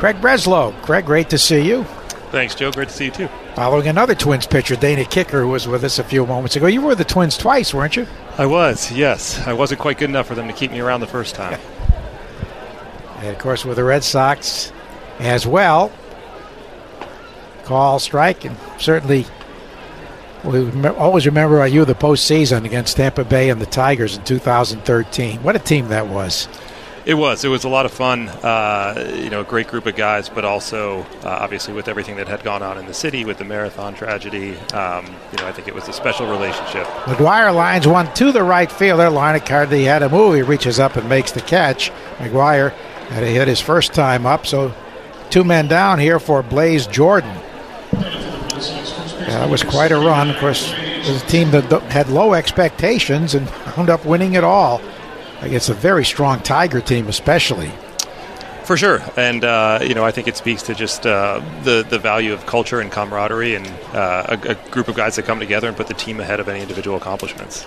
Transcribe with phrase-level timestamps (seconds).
[0.00, 0.72] Craig Breslow.
[0.80, 1.84] Craig, great to see you.
[2.32, 2.72] Thanks, Joe.
[2.72, 3.28] Great to see you too.
[3.54, 6.68] Following another Twins pitcher, Dana Kiecker, who was with us a few moments ago.
[6.68, 8.06] You were with the Twins twice, weren't you?
[8.38, 9.46] I was, yes.
[9.46, 11.60] I wasn't quite good enough for them to keep me around the first time.
[13.18, 14.72] and of course, with the Red Sox
[15.18, 15.92] as well.
[17.64, 19.26] Call, strike, and certainly
[20.44, 25.42] we always remember you the postseason against Tampa Bay and the Tigers in 2013.
[25.42, 26.48] What a team that was!
[27.06, 27.44] It was.
[27.44, 28.28] It was a lot of fun.
[28.28, 32.28] Uh, you know, a great group of guys, but also uh, obviously with everything that
[32.28, 34.56] had gone on in the city with the marathon tragedy.
[34.74, 36.86] Um, you know, I think it was a special relationship.
[37.04, 39.08] McGuire lines one to the right fielder.
[39.08, 39.72] Line of card.
[39.72, 40.34] He had a move.
[40.34, 41.90] He reaches up and makes the catch.
[42.18, 42.72] McGuire
[43.08, 44.46] had to hit his first time up.
[44.46, 44.74] So
[45.30, 47.34] two men down here for Blaze Jordan.
[47.94, 50.28] Yeah, that was quite a run.
[50.28, 54.82] Of course, a team that had low expectations and wound up winning it all
[55.40, 57.70] against a very strong Tiger team, especially.
[58.64, 61.98] For sure, and uh, you know, I think it speaks to just uh, the the
[61.98, 65.66] value of culture and camaraderie, and uh, a, a, group of guys that come together
[65.66, 67.66] and put the team ahead of any individual accomplishments.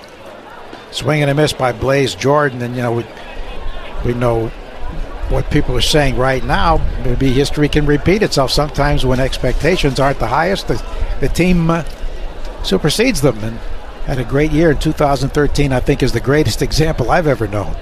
[0.92, 3.06] Swing and a miss by Blaze Jordan, and you know we
[4.06, 4.48] we know
[5.30, 6.78] what people are saying right now.
[7.04, 8.52] Maybe history can repeat itself.
[8.52, 10.82] Sometimes when expectations aren't the highest, the,
[11.20, 11.84] the team uh,
[12.64, 13.60] supersedes them, and
[14.06, 17.76] had a great year in 2013, I think is the greatest example I've ever known.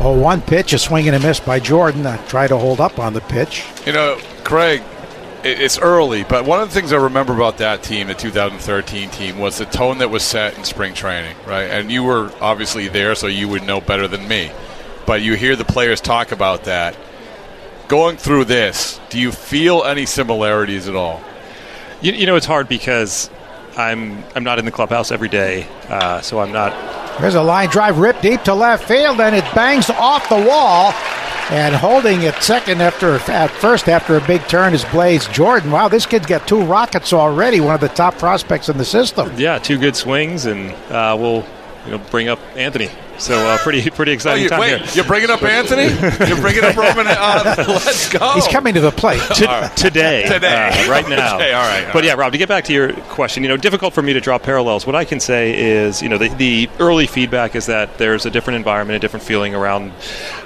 [0.00, 2.06] Oh, one pitch, a swing and a miss by Jordan.
[2.06, 3.64] I try to hold up on the pitch.
[3.86, 4.82] You know, Craig,
[5.44, 9.38] it's early, but one of the things I remember about that team, the 2013 team,
[9.38, 11.64] was the tone that was set in spring training, right?
[11.64, 14.50] And you were obviously there, so you would know better than me.
[15.06, 16.96] But you hear the players talk about that.
[17.88, 21.20] Going through this, do you feel any similarities at all?
[22.00, 23.28] You, you know, it's hard because
[23.80, 26.72] I'm I'm not in the clubhouse every day, uh, so I'm not.
[27.20, 30.92] There's a line drive ripped deep to left field, and it bangs off the wall.
[31.50, 35.72] And holding it second after at first after a big turn is Blaze Jordan.
[35.72, 37.58] Wow, this kid's got two rockets already.
[37.58, 39.32] One of the top prospects in the system.
[39.36, 41.44] Yeah, two good swings, and uh, we'll
[41.86, 42.88] you know bring up Anthony
[43.20, 44.90] so uh, pretty pretty exciting oh, you, time wait, here.
[44.94, 45.84] You're bringing up Anthony?
[46.26, 47.06] You're bringing up Roman?
[47.06, 48.32] Uh, let's go.
[48.32, 49.76] He's coming to the plate to, right.
[49.76, 50.24] today.
[50.30, 51.34] Today, uh, right now.
[51.36, 51.86] okay, all right.
[51.86, 54.12] All but yeah, Rob, to get back to your question, you know, difficult for me
[54.12, 54.86] to draw parallels.
[54.86, 58.30] What I can say is, you know, the, the early feedback is that there's a
[58.30, 59.92] different environment, a different feeling around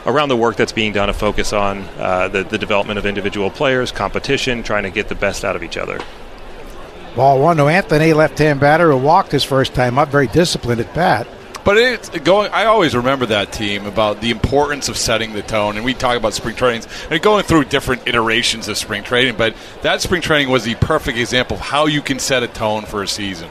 [0.07, 3.51] around the work that's being done, a focus on uh, the the development of individual
[3.51, 6.01] players, competition, trying to get the best out of each other.
[7.15, 10.93] Ball one to Anthony, left-hand batter who walked his first time up, very disciplined at
[10.95, 11.29] bat.
[11.65, 12.53] But it's going.
[12.53, 16.17] I always remember that team about the importance of setting the tone, and we talk
[16.19, 19.37] about spring trainings and going through different iterations of spring training.
[19.37, 22.85] But that spring training was the perfect example of how you can set a tone
[22.85, 23.49] for a season.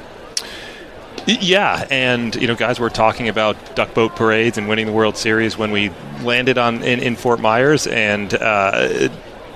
[1.25, 5.17] Yeah, and you know, guys were talking about duck boat parades and winning the World
[5.17, 5.89] Series when we
[6.21, 9.11] landed on in, in Fort Myers, and uh, it,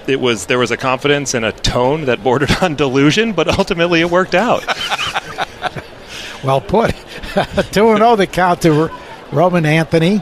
[0.07, 4.01] it was there was a confidence and a tone that bordered on delusion, but ultimately
[4.01, 4.65] it worked out.
[6.43, 6.95] well put.
[7.71, 8.91] 2 0 the count to
[9.31, 10.21] Roman Anthony.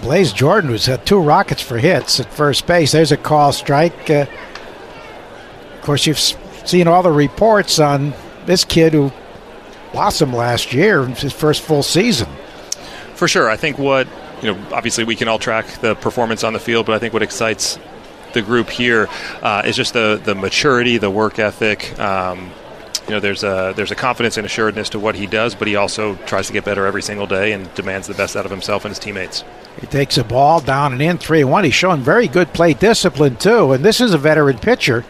[0.00, 2.92] Blaze Jordan, who's had two rockets for hits at first base.
[2.92, 4.08] There's a call strike.
[4.08, 4.26] Uh,
[5.74, 8.14] of course, you've seen all the reports on
[8.46, 9.12] this kid who
[9.92, 12.28] blossomed last year, his first full season.
[13.14, 13.50] For sure.
[13.50, 14.06] I think what,
[14.40, 17.12] you know, obviously we can all track the performance on the field, but I think
[17.12, 17.78] what excites
[18.34, 19.08] the group here
[19.42, 21.98] uh, is just the the maturity, the work ethic.
[21.98, 22.52] Um,
[23.06, 25.76] you know, there's a there's a confidence and assuredness to what he does, but he
[25.76, 28.84] also tries to get better every single day and demands the best out of himself
[28.84, 29.44] and his teammates.
[29.80, 31.64] He takes a ball down and in 3 1.
[31.64, 33.72] He's showing very good play discipline, too.
[33.72, 35.04] And this is a veteran pitcher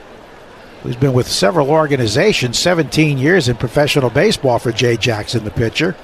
[0.83, 5.97] who's been with several organizations, 17 years in professional baseball for Jay Jackson, the pitcher.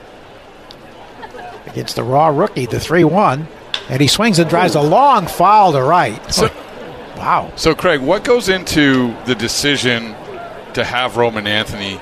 [1.67, 3.47] Against the raw rookie, the 3 1.
[3.91, 6.33] And he swings and drives a long foul to right.
[6.33, 6.49] So,
[7.17, 7.53] wow.
[7.57, 10.15] So, Craig, what goes into the decision
[10.75, 12.01] to have Roman Anthony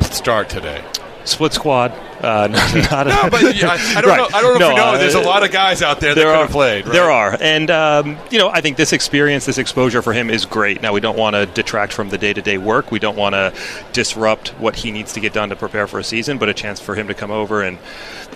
[0.00, 0.84] start today?
[1.24, 1.92] Split squad.
[2.22, 2.46] Uh,
[2.90, 4.16] not no, but yeah, I, I, don't right.
[4.16, 4.28] know.
[4.36, 4.84] I don't know no, if you know.
[4.84, 6.84] Uh, there's a lot of guys out there that could are, have played.
[6.84, 6.92] Right?
[6.92, 10.44] There are, and um, you know, I think this experience, this exposure for him is
[10.44, 10.82] great.
[10.82, 12.90] Now we don't want to detract from the day-to-day work.
[12.90, 13.52] We don't want to
[13.92, 16.38] disrupt what he needs to get done to prepare for a season.
[16.38, 17.78] But a chance for him to come over and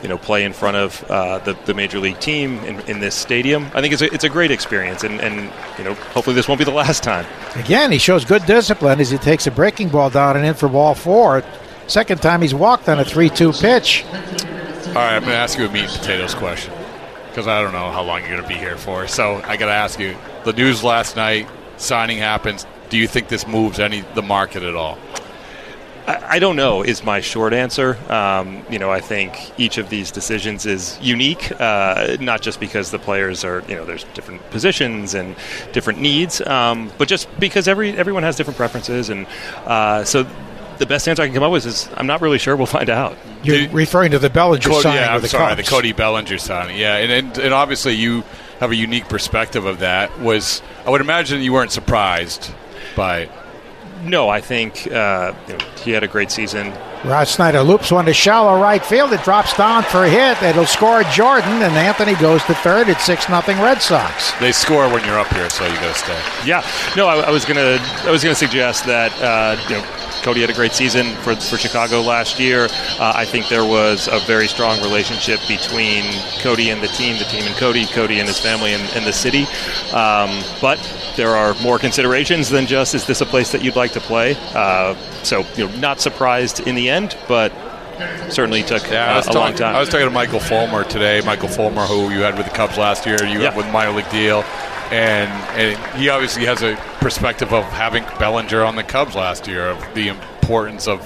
[0.03, 3.15] you know play in front of uh, the, the major league team in, in, this
[3.15, 3.67] stadium.
[3.75, 6.59] I think it's a, it's a great experience, and, and you know hopefully this won't
[6.59, 7.27] be the last time.
[7.55, 10.69] Again, he shows good discipline as he takes a breaking ball down and in for
[10.69, 11.43] ball four.
[11.87, 14.05] Second time he's walked on a 3 2 pitch.
[14.05, 16.73] All right, I'm going to ask you a meat and potatoes question
[17.29, 19.07] because I don't know how long you're going to be here for.
[19.07, 21.47] So I got to ask you: the news last night,
[21.77, 22.67] signing happens.
[22.89, 24.99] Do you think this moves any the market at all?
[26.07, 26.83] I, I don't know.
[26.83, 27.97] Is my short answer.
[28.13, 32.91] Um, you know, I think each of these decisions is unique, uh, not just because
[32.91, 35.37] the players are, you know, there's different positions and
[35.73, 39.27] different needs, um, but just because every everyone has different preferences, and
[39.65, 40.27] uh, so
[40.79, 42.55] the best answer I can come up with is I'm not really sure.
[42.57, 43.17] We'll find out.
[43.43, 45.69] You're Did, referring to the Bellinger Cody, signing yeah, I'm the sorry, Cubs.
[45.69, 46.79] the Cody Bellinger signing.
[46.79, 48.23] Yeah, and, and and obviously you
[48.61, 50.21] have a unique perspective of that.
[50.21, 52.53] Was I would imagine you weren't surprised
[52.95, 53.21] by.
[53.21, 53.31] It.
[54.03, 56.73] No, I think uh, you know, he had a great season.
[57.05, 59.13] Rod Snyder loops one to shallow right field.
[59.13, 60.43] It drops down for a hit.
[60.43, 62.89] It'll score Jordan, and Anthony goes to third.
[62.89, 64.33] It's six nothing Red Sox.
[64.41, 66.21] They score when you're up here, so you got to stay.
[66.45, 66.67] Yeah,
[66.97, 69.85] no, I, I was gonna, I was gonna suggest that uh, you know
[70.23, 72.69] Cody had a great season for, for Chicago last year.
[72.99, 76.05] Uh, I think there was a very strong relationship between
[76.41, 79.13] Cody and the team, the team and Cody, Cody and his family and, and the
[79.13, 79.45] city.
[79.93, 80.79] Um, but
[81.17, 84.37] there are more considerations than just is this a place that you'd like to play?
[84.55, 87.53] Uh, so, you know, not surprised in the end, but
[88.31, 89.75] certainly took yeah, uh, a talking, long time.
[89.75, 91.21] I was talking to Michael Fulmer today.
[91.25, 93.51] Michael Fulmer, who you had with the Cubs last year, you yeah.
[93.51, 94.43] had with minor league deal,
[94.91, 96.77] and, and he obviously has a
[97.07, 101.01] perspective of having Bellinger on the Cubs last year, of the importance of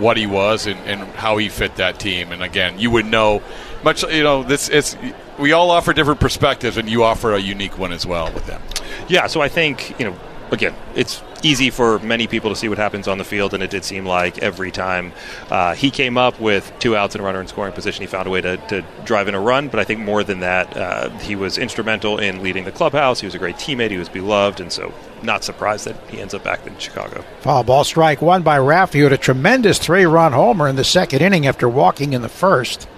[0.00, 2.32] what he was and, and how he fit that team.
[2.32, 3.40] And again, you would know
[3.84, 4.02] much.
[4.02, 4.96] You know, this it's
[5.38, 8.60] we all offer different perspectives, and you offer a unique one as well with them.
[9.06, 10.16] Yeah, so I think you know
[10.50, 13.70] again, it's easy for many people to see what happens on the field, and it
[13.70, 15.12] did seem like every time
[15.50, 18.26] uh, he came up with two outs and a runner in scoring position, he found
[18.26, 19.68] a way to, to drive in a run.
[19.68, 23.20] But I think more than that, uh, he was instrumental in leading the clubhouse.
[23.20, 23.90] He was a great teammate.
[23.90, 24.92] He was beloved, and so
[25.22, 27.24] not surprised that he ends up back in Chicago.
[27.40, 31.46] Foul ball strike one by Raffy with a tremendous three-run homer in the second inning
[31.46, 32.88] after walking in the first.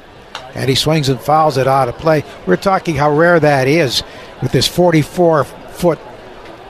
[0.55, 2.25] And he swings and fouls it out of play.
[2.47, 4.03] We're talking how rare that is
[4.41, 5.99] with this 44 foot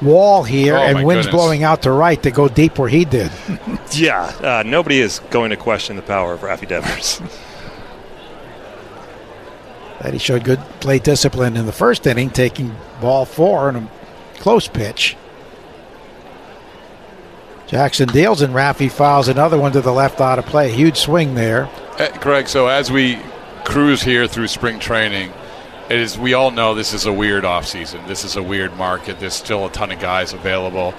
[0.02, 1.43] wall here oh, and winds goodness.
[1.43, 3.31] blowing out to right to go deep where he did.
[3.93, 7.20] yeah, uh, nobody is going to question the power of Raffy Devers.
[10.00, 13.90] that he showed good play discipline in the first inning, taking ball four in a
[14.38, 15.16] close pitch.
[17.67, 20.70] Jackson deals and Raffy fouls another one to the left out of play.
[20.70, 21.69] Huge swing there.
[21.98, 23.19] Uh, Craig, so as we
[23.65, 25.32] cruise here through spring training,
[25.90, 28.06] is we all know this is a weird offseason.
[28.06, 29.20] This is a weird market.
[29.20, 30.94] There's still a ton of guys available.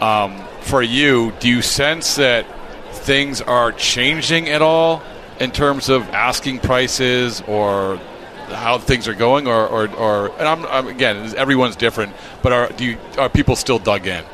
[0.00, 2.46] Um, for you, do you sense that
[2.92, 5.02] things are changing at all
[5.40, 8.00] in terms of asking prices or
[8.48, 12.68] how things are going, or, or, or and I'm, I'm, again, everyone's different, but are
[12.68, 14.24] do you, are people still dug in?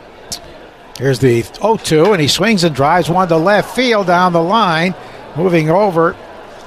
[0.98, 4.94] Here's the 0-2, and he swings and drives one to left field down the line,
[5.36, 6.16] moving over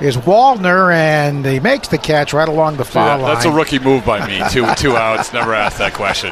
[0.01, 3.53] is Wallner, and he makes the catch right along the foul yeah, That's line.
[3.53, 4.41] a rookie move by me.
[4.50, 5.31] Two two outs.
[5.34, 6.31] Never asked that question.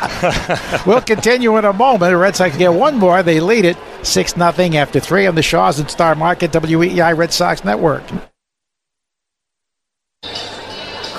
[0.88, 2.12] we'll continue in a moment.
[2.12, 3.22] The Red Sox get one more.
[3.24, 7.32] They lead it six nothing after three on the Shaws and Star Market WEEI Red
[7.32, 8.04] Sox Network.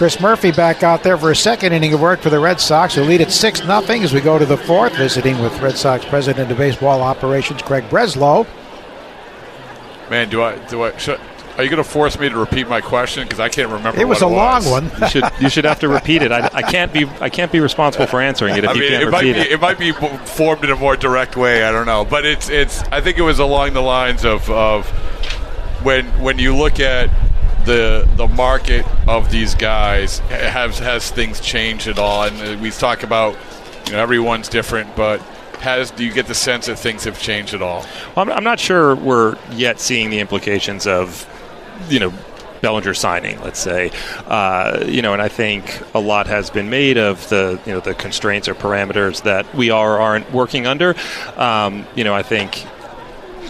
[0.00, 2.94] Chris Murphy back out there for a second inning of work for the Red Sox,
[2.94, 6.06] who lead at 6 0 as we go to the fourth, visiting with Red Sox
[6.06, 8.46] President of Baseball Operations, Craig Breslow.
[10.08, 11.20] Man, do I do I should,
[11.60, 14.00] are you going to force me to repeat my question because I can't remember?
[14.00, 14.70] It was a long was.
[14.70, 14.90] one.
[14.98, 16.32] you should you should have to repeat it.
[16.32, 18.90] I, I, can't be I can't be responsible for answering it if I you mean,
[18.90, 19.52] can't it might repeat be, it.
[19.52, 21.64] it might be formed in a more direct way.
[21.64, 22.82] I don't know, but it's it's.
[22.84, 24.88] I think it was along the lines of of
[25.84, 27.10] when when you look at
[27.66, 32.70] the the market of these guys has has things changed at all, and uh, we
[32.70, 33.36] talk about
[33.86, 35.20] You know, everyone's different, but
[35.60, 37.84] has do you get the sense that things have changed at all?
[38.16, 41.26] Well, I'm, I'm not sure we're yet seeing the implications of,
[41.88, 42.12] you know,
[42.60, 43.90] Bellinger signing, let's say,
[44.26, 47.80] uh, you know, and I think a lot has been made of the you know
[47.80, 50.94] the constraints or parameters that we are aren't working under.
[51.36, 52.66] Um, you know, I think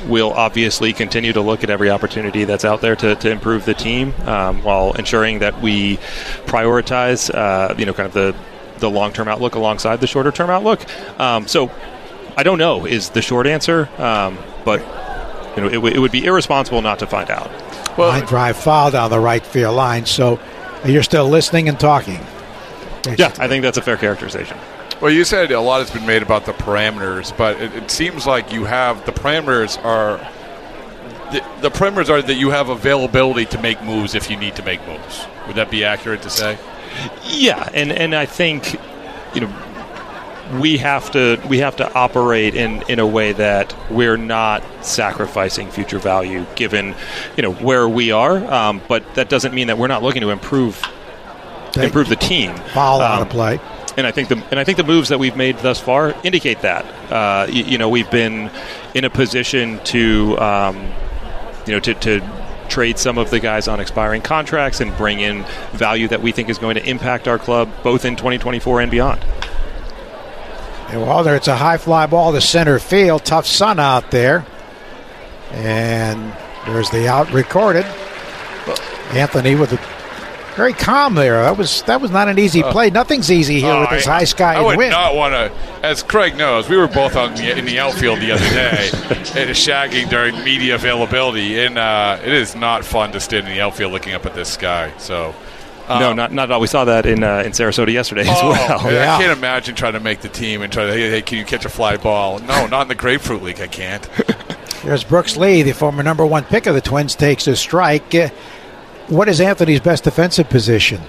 [0.06, 3.74] we'll obviously continue to look at every opportunity that's out there to, to improve the
[3.74, 5.98] team um, while ensuring that we
[6.46, 8.34] prioritize, uh, you know, kind of the
[8.78, 10.84] the long term outlook alongside the shorter term outlook.
[11.20, 11.70] Um, so
[12.36, 14.80] I don't know is the short answer, um, but
[15.56, 17.50] you know it, w- it, would be irresponsible not to find out.
[18.00, 20.06] Well, line drive foul down the right field line.
[20.06, 20.40] So
[20.84, 22.20] you're still listening and talking.
[23.02, 23.16] Basically.
[23.18, 24.58] Yeah, I think that's a fair characterization.
[25.00, 28.26] Well, you said a lot has been made about the parameters, but it, it seems
[28.26, 30.18] like you have the parameters are
[31.32, 34.62] the, the parameters are that you have availability to make moves if you need to
[34.62, 35.26] make moves.
[35.46, 36.58] Would that be accurate to say?
[37.24, 38.74] Yeah, and and I think
[39.34, 39.48] you know
[40.58, 45.70] we have to we have to operate in, in a way that we're not sacrificing
[45.70, 46.94] future value given
[47.36, 48.38] you know where we are.
[48.52, 50.82] Um, but that doesn't mean that we're not looking to improve
[51.72, 52.54] Take improve the team.
[52.74, 53.60] Ball um, out of play.
[53.96, 56.62] and I think the and I think the moves that we've made thus far indicate
[56.62, 56.84] that.
[57.12, 58.50] Uh, you, you, know we've been
[58.94, 60.76] in a position to um,
[61.66, 62.20] you know to, to
[62.68, 66.48] trade some of the guys on expiring contracts and bring in value that we think
[66.48, 69.20] is going to impact our club both in 2024 and beyond.
[70.90, 73.24] And well, there it's a high fly ball to center field.
[73.24, 74.44] Tough sun out there.
[75.52, 76.32] And
[76.66, 77.86] there's the out recorded.
[79.12, 79.76] Anthony with a
[80.56, 81.42] very calm there.
[81.42, 82.90] That was that was not an easy uh, play.
[82.90, 84.90] Nothing's easy here uh, with this high sky I would wind.
[84.90, 85.52] not want to,
[85.86, 89.50] as Craig knows, we were both on the, in the outfield the other day, and
[89.50, 93.92] shagging during media availability, and uh, it is not fun to stand in the outfield
[93.92, 94.92] looking up at this sky.
[94.98, 95.34] So.
[95.98, 96.60] No, not not at all.
[96.60, 98.92] We saw that in uh, in Sarasota yesterday as oh, well.
[98.92, 99.16] Yeah.
[99.16, 101.44] I can't imagine trying to make the team and try to hey, hey, can you
[101.44, 102.38] catch a fly ball?
[102.40, 103.60] No, not in the grapefruit league.
[103.60, 104.08] I can't.
[104.84, 108.14] There's Brooks Lee, the former number one pick of the Twins, takes a strike.
[109.08, 111.00] What is Anthony's best defensive position?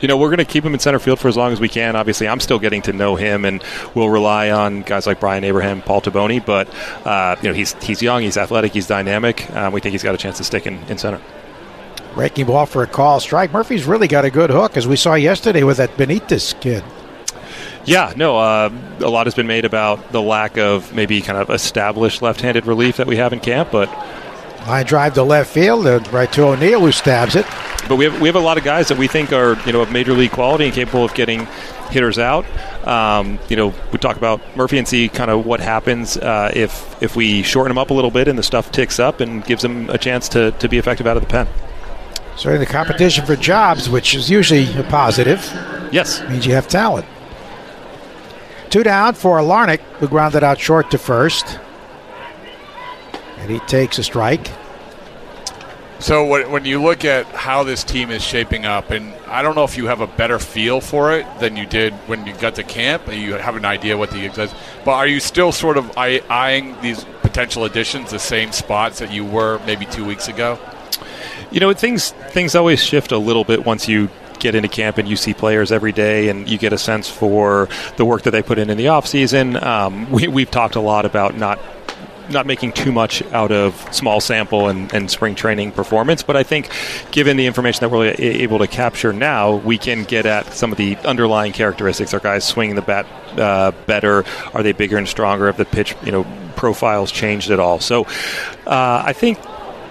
[0.00, 1.68] you know, we're going to keep him in center field for as long as we
[1.68, 1.96] can.
[1.96, 3.62] Obviously, I'm still getting to know him, and
[3.94, 6.44] we'll rely on guys like Brian Abraham, Paul Toboni.
[6.44, 6.68] But
[7.04, 9.50] uh, you know, he's he's young, he's athletic, he's dynamic.
[9.54, 11.20] Um, we think he's got a chance to stick in, in center.
[12.14, 13.52] Breaking ball for a call strike.
[13.52, 16.82] Murphy's really got a good hook, as we saw yesterday with that Benitez kid.
[17.84, 21.48] Yeah, no, uh, a lot has been made about the lack of maybe kind of
[21.48, 23.88] established left-handed relief that we have in camp, but
[24.68, 27.46] Line drive to left field, right to O'Neill, who stabs it.
[27.88, 29.80] But we have we have a lot of guys that we think are you know
[29.80, 31.46] of major league quality and capable of getting
[31.90, 32.44] hitters out.
[32.86, 37.02] Um, you know, we talk about Murphy and see kind of what happens uh, if
[37.02, 39.64] if we shorten him up a little bit and the stuff ticks up and gives
[39.64, 41.48] him a chance to, to be effective out of the pen.
[42.38, 45.40] So in the competition for jobs, which is usually a positive,
[45.90, 47.04] yes, means you have talent.
[48.70, 51.58] Two down for Larnach, who grounded out short to first.
[53.38, 54.48] And he takes a strike.
[55.98, 59.64] So when you look at how this team is shaping up, and I don't know
[59.64, 62.62] if you have a better feel for it than you did when you got to
[62.62, 64.56] camp, and you have an idea what the exists.
[64.84, 69.24] But are you still sort of eyeing these potential additions the same spots that you
[69.24, 70.56] were maybe two weeks ago?
[71.50, 75.08] You know, things things always shift a little bit once you get into camp and
[75.08, 78.42] you see players every day and you get a sense for the work that they
[78.42, 79.56] put in in the off season.
[79.62, 81.58] Um, we, we've talked a lot about not
[82.30, 86.42] not making too much out of small sample and, and spring training performance, but I
[86.42, 86.70] think
[87.10, 90.76] given the information that we're able to capture now, we can get at some of
[90.76, 92.12] the underlying characteristics.
[92.12, 93.06] Are guys swinging the bat
[93.38, 94.24] uh, better?
[94.52, 95.46] Are they bigger and stronger?
[95.46, 97.80] Have the pitch, you know, profiles changed at all?
[97.80, 98.04] So
[98.66, 99.38] uh, I think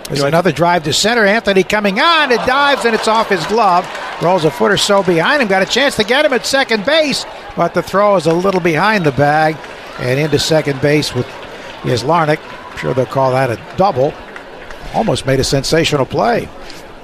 [0.07, 1.25] there's another drive to center.
[1.25, 2.31] Anthony coming on.
[2.31, 3.85] It dives and it's off his glove.
[4.21, 5.47] Rolls a foot or so behind him.
[5.47, 8.61] Got a chance to get him at second base, but the throw is a little
[8.61, 9.57] behind the bag
[9.99, 11.27] and into second base with
[11.85, 12.39] is Larnach.
[12.71, 14.13] I'm sure they'll call that a double.
[14.93, 16.49] Almost made a sensational play.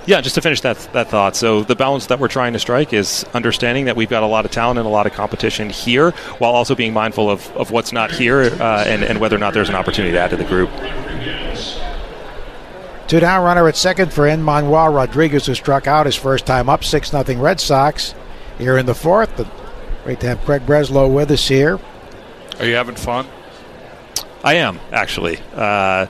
[0.05, 1.35] Yeah, just to finish that that thought.
[1.35, 4.43] So the balance that we're trying to strike is understanding that we've got a lot
[4.43, 7.93] of talent and a lot of competition here, while also being mindful of, of what's
[7.93, 10.43] not here uh, and, and whether or not there's an opportunity to add to the
[10.43, 10.69] group.
[13.13, 16.83] Two down runner at second for Manuel Rodriguez, who struck out his first time up,
[16.83, 18.15] 6 0 Red Sox.
[18.57, 19.47] Here in the fourth.
[20.03, 21.79] Great to have Craig Breslow with us here.
[22.57, 23.27] Are you having fun?
[24.43, 25.37] I am actually.
[25.53, 26.07] Uh,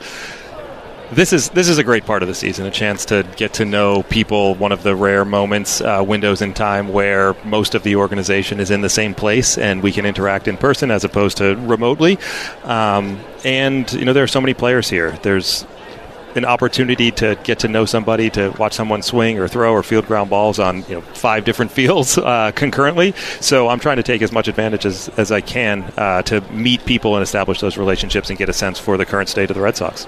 [1.12, 3.66] this is this is a great part of the season, a chance to get to
[3.66, 4.54] know people.
[4.54, 8.70] One of the rare moments, uh, windows in time, where most of the organization is
[8.70, 12.18] in the same place and we can interact in person as opposed to remotely.
[12.62, 15.10] Um, and you know, there are so many players here.
[15.20, 15.66] There's
[16.36, 20.06] an opportunity to get to know somebody, to watch someone swing or throw or field
[20.06, 23.12] ground balls on you know five different fields uh, concurrently.
[23.40, 26.84] So I'm trying to take as much advantage as, as I can uh, to meet
[26.84, 29.62] people and establish those relationships and get a sense for the current state of the
[29.62, 30.06] Red Sox.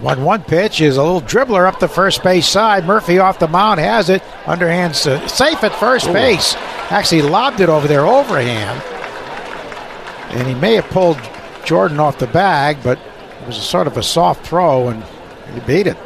[0.00, 2.84] One one pitch is a little dribbler up the first base side.
[2.84, 4.22] Murphy off the mound has it.
[4.46, 6.12] Underhand uh, safe at first Ooh.
[6.12, 6.54] base.
[6.90, 8.82] Actually lobbed it over there overhand.
[10.36, 11.18] And he may have pulled
[11.64, 15.04] Jordan off the bag, but it was a sort of a soft throw and
[15.54, 15.96] he beat it.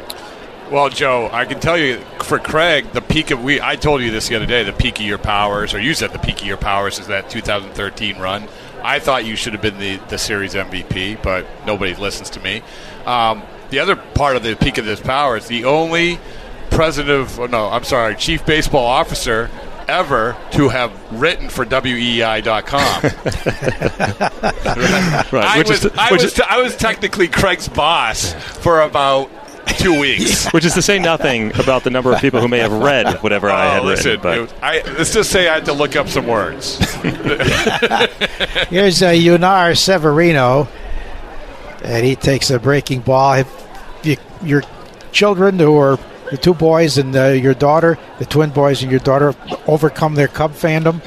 [0.71, 4.11] Well, Joe, I can tell you for Craig, the peak of we I told you
[4.11, 6.47] this the other day, the peak of your powers, or you said the peak of
[6.47, 8.47] your powers is that 2013 run.
[8.83, 12.61] I thought you should have been the, the series MVP, but nobody listens to me.
[13.05, 13.41] Um,
[13.71, 16.19] the other part of the peak of this power is the only
[16.69, 19.49] president of, oh, no, I'm sorry, chief baseball officer
[19.87, 22.81] ever to have written for WEEI.com.
[25.31, 25.45] right.
[25.45, 29.31] I, was, is, I, was, I was technically Craig's boss for about
[29.77, 30.47] two weeks.
[30.53, 33.49] Which is to say nothing about the number of people who may have read whatever
[33.49, 34.23] oh, I had listen, written.
[34.23, 34.41] But.
[34.41, 36.77] Was, I, let's just say I had to look up some words.
[38.69, 40.67] Here's uh, Yunior Severino,
[41.83, 43.33] and he takes a breaking ball.
[43.33, 43.67] If
[44.03, 44.63] you, your
[45.11, 45.99] children who are
[46.31, 49.33] the two boys and uh, your daughter, the twin boys and your daughter,
[49.67, 51.01] overcome their Cub fandom?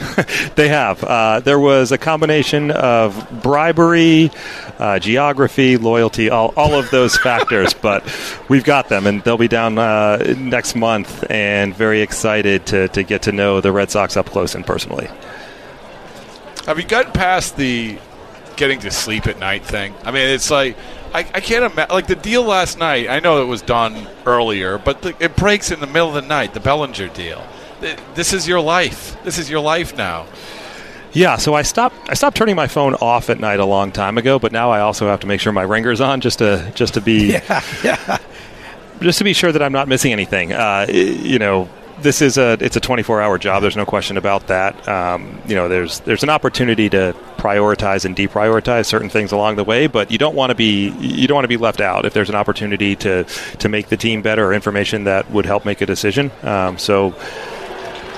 [0.54, 1.02] they have.
[1.04, 4.30] Uh, there was a combination of bribery,
[4.78, 8.04] uh, geography, loyalty, all, all of those factors, but
[8.48, 13.02] we've got them, and they'll be down uh, next month, and very excited to, to
[13.02, 15.08] get to know the Red Sox up close and personally.
[16.66, 17.98] Have you gotten past the
[18.56, 19.94] getting to sleep at night thing?
[20.04, 20.76] I mean, it's like
[21.14, 21.94] I, I can't imagine.
[21.94, 25.70] Like the deal last night, I know it was done earlier, but the, it breaks
[25.70, 26.54] in the middle of the night.
[26.54, 27.46] The Bellinger deal.
[28.14, 29.22] This is your life.
[29.24, 30.26] This is your life now.
[31.12, 31.96] Yeah, so I stopped.
[32.08, 34.80] I stopped turning my phone off at night a long time ago, but now I
[34.80, 38.18] also have to make sure my ringer's on just to just to be yeah, yeah.
[39.00, 40.52] just to be sure that I'm not missing anything.
[40.52, 41.68] Uh, you know,
[42.02, 43.62] this is a it's a 24 hour job.
[43.62, 44.88] There's no question about that.
[44.88, 49.64] Um, you know, there's there's an opportunity to prioritize and deprioritize certain things along the
[49.64, 52.12] way, but you don't want to be you don't want to be left out if
[52.12, 53.24] there's an opportunity to
[53.58, 56.30] to make the team better or information that would help make a decision.
[56.42, 57.14] Um, so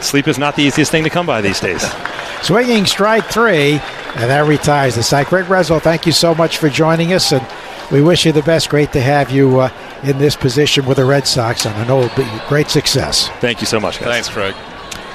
[0.00, 1.84] sleep is not the easiest thing to come by these days.
[2.42, 5.26] Swinging strike three, and that retires the side.
[5.26, 7.46] Craig Breslow, thank you so much for joining us, and
[7.90, 8.68] we wish you the best.
[8.68, 9.60] Great to have you.
[9.60, 9.70] Uh,
[10.04, 13.28] in this position with the Red Sox, and I know it'll be great success.
[13.40, 14.08] Thank you so much, guys.
[14.08, 14.54] Thanks, Craig.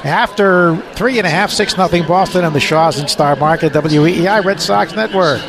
[0.03, 4.43] After three and a half, six nothing Boston and the Shaws and Star Market, WEEI
[4.43, 5.41] Red Sox Network.